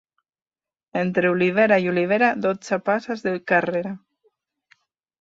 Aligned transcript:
Entre 1.01 1.31
olivera 1.33 1.79
i 1.85 1.91
olivera, 1.93 2.31
dotze 2.49 2.83
passes 2.91 3.25
de 3.31 3.37
carrera. 3.55 3.97